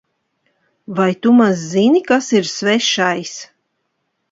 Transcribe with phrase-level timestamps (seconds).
[0.99, 3.33] Vai tu maz zini, kas ir svešais?